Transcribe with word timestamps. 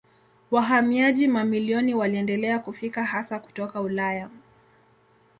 Wahamiaji 0.51 1.27
mamilioni 1.27 1.93
waliendelea 1.95 2.59
kufika 2.59 3.03
hasa 3.05 3.39
kutoka 3.39 3.81
Ulaya. 3.81 4.29